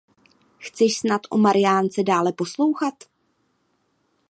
Chceš 0.65 0.93
snad 0.99 1.21
o 1.29 1.37
Márince 1.37 2.03
dále 2.03 2.31
poslouchat? 2.33 2.93